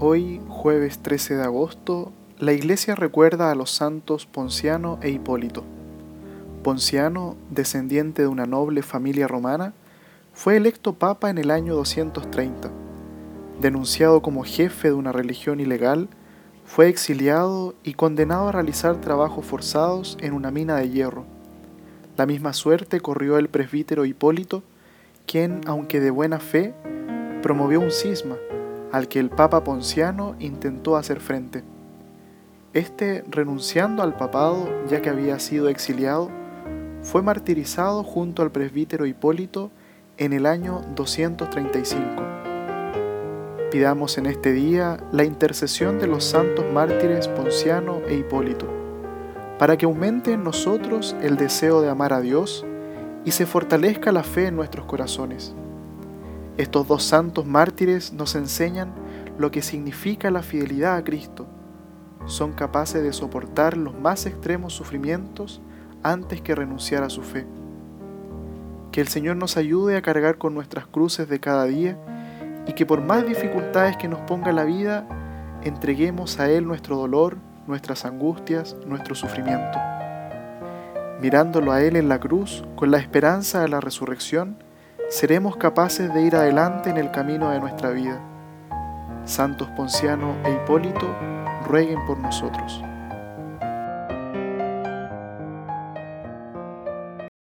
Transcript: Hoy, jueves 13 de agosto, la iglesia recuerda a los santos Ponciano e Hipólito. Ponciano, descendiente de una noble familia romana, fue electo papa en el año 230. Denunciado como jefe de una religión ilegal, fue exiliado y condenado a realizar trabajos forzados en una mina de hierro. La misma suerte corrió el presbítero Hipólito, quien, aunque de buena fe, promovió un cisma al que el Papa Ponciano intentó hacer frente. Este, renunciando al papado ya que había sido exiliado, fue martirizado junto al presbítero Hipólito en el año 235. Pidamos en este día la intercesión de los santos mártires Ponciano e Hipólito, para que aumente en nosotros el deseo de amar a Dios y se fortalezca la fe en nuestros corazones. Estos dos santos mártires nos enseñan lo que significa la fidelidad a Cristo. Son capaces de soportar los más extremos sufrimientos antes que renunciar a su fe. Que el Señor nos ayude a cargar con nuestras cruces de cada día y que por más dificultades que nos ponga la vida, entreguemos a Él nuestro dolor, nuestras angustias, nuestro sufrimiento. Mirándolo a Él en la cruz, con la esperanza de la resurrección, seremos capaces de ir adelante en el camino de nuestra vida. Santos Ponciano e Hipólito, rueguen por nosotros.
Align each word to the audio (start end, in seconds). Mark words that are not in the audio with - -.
Hoy, 0.00 0.40
jueves 0.46 1.00
13 1.00 1.34
de 1.34 1.42
agosto, 1.42 2.12
la 2.38 2.52
iglesia 2.52 2.94
recuerda 2.94 3.50
a 3.50 3.56
los 3.56 3.72
santos 3.72 4.26
Ponciano 4.26 5.00
e 5.02 5.10
Hipólito. 5.10 5.64
Ponciano, 6.62 7.34
descendiente 7.50 8.22
de 8.22 8.28
una 8.28 8.46
noble 8.46 8.82
familia 8.82 9.26
romana, 9.26 9.72
fue 10.32 10.56
electo 10.56 10.92
papa 10.92 11.30
en 11.30 11.38
el 11.38 11.50
año 11.50 11.74
230. 11.74 12.70
Denunciado 13.60 14.22
como 14.22 14.44
jefe 14.44 14.86
de 14.86 14.94
una 14.94 15.10
religión 15.10 15.58
ilegal, 15.58 16.08
fue 16.64 16.86
exiliado 16.86 17.74
y 17.82 17.94
condenado 17.94 18.50
a 18.50 18.52
realizar 18.52 19.00
trabajos 19.00 19.44
forzados 19.46 20.16
en 20.20 20.32
una 20.32 20.52
mina 20.52 20.76
de 20.76 20.90
hierro. 20.90 21.24
La 22.16 22.24
misma 22.24 22.52
suerte 22.52 23.00
corrió 23.00 23.36
el 23.36 23.48
presbítero 23.48 24.04
Hipólito, 24.04 24.62
quien, 25.26 25.60
aunque 25.66 25.98
de 25.98 26.12
buena 26.12 26.38
fe, 26.38 26.72
promovió 27.42 27.80
un 27.80 27.90
cisma 27.90 28.36
al 28.92 29.08
que 29.08 29.18
el 29.18 29.30
Papa 29.30 29.64
Ponciano 29.64 30.34
intentó 30.38 30.96
hacer 30.96 31.20
frente. 31.20 31.64
Este, 32.72 33.24
renunciando 33.28 34.02
al 34.02 34.16
papado 34.16 34.68
ya 34.88 35.00
que 35.00 35.10
había 35.10 35.38
sido 35.38 35.68
exiliado, 35.68 36.30
fue 37.02 37.22
martirizado 37.22 38.02
junto 38.02 38.42
al 38.42 38.50
presbítero 38.50 39.06
Hipólito 39.06 39.70
en 40.16 40.32
el 40.32 40.46
año 40.46 40.82
235. 40.94 42.06
Pidamos 43.70 44.18
en 44.18 44.26
este 44.26 44.52
día 44.52 44.98
la 45.12 45.24
intercesión 45.24 45.98
de 45.98 46.06
los 46.06 46.24
santos 46.24 46.64
mártires 46.72 47.28
Ponciano 47.28 48.00
e 48.08 48.14
Hipólito, 48.14 48.66
para 49.58 49.76
que 49.76 49.86
aumente 49.86 50.32
en 50.32 50.42
nosotros 50.42 51.14
el 51.22 51.36
deseo 51.36 51.80
de 51.80 51.88
amar 51.88 52.12
a 52.12 52.20
Dios 52.20 52.64
y 53.24 53.30
se 53.32 53.46
fortalezca 53.46 54.10
la 54.10 54.22
fe 54.22 54.46
en 54.46 54.56
nuestros 54.56 54.86
corazones. 54.86 55.54
Estos 56.58 56.88
dos 56.88 57.04
santos 57.04 57.46
mártires 57.46 58.12
nos 58.12 58.34
enseñan 58.34 58.92
lo 59.38 59.52
que 59.52 59.62
significa 59.62 60.32
la 60.32 60.42
fidelidad 60.42 60.96
a 60.96 61.04
Cristo. 61.04 61.46
Son 62.26 62.52
capaces 62.52 63.00
de 63.00 63.12
soportar 63.12 63.76
los 63.76 63.94
más 63.94 64.26
extremos 64.26 64.74
sufrimientos 64.74 65.62
antes 66.02 66.42
que 66.42 66.56
renunciar 66.56 67.04
a 67.04 67.10
su 67.10 67.22
fe. 67.22 67.46
Que 68.90 69.00
el 69.00 69.06
Señor 69.06 69.36
nos 69.36 69.56
ayude 69.56 69.96
a 69.96 70.02
cargar 70.02 70.38
con 70.38 70.52
nuestras 70.52 70.88
cruces 70.88 71.28
de 71.28 71.38
cada 71.38 71.64
día 71.64 71.96
y 72.66 72.72
que 72.72 72.84
por 72.84 73.02
más 73.02 73.24
dificultades 73.24 73.96
que 73.96 74.08
nos 74.08 74.18
ponga 74.22 74.50
la 74.50 74.64
vida, 74.64 75.06
entreguemos 75.62 76.40
a 76.40 76.50
Él 76.50 76.66
nuestro 76.66 76.96
dolor, 76.96 77.36
nuestras 77.68 78.04
angustias, 78.04 78.76
nuestro 78.84 79.14
sufrimiento. 79.14 79.78
Mirándolo 81.20 81.70
a 81.70 81.82
Él 81.82 81.94
en 81.94 82.08
la 82.08 82.18
cruz, 82.18 82.64
con 82.74 82.90
la 82.90 82.98
esperanza 82.98 83.60
de 83.60 83.68
la 83.68 83.80
resurrección, 83.80 84.56
seremos 85.08 85.56
capaces 85.56 86.12
de 86.12 86.22
ir 86.22 86.36
adelante 86.36 86.90
en 86.90 86.98
el 86.98 87.10
camino 87.10 87.50
de 87.50 87.60
nuestra 87.60 87.90
vida. 87.90 88.20
Santos 89.24 89.68
Ponciano 89.70 90.36
e 90.44 90.52
Hipólito, 90.52 91.06
rueguen 91.66 92.04
por 92.06 92.18
nosotros. 92.18 92.82